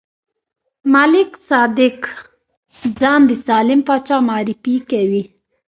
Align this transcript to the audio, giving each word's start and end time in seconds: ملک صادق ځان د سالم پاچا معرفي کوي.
ملک 0.93 1.31
صادق 1.49 1.97
ځان 2.99 3.19
د 3.29 3.31
سالم 3.45 3.79
پاچا 3.87 4.17
معرفي 4.27 4.75
کوي. 4.91 5.23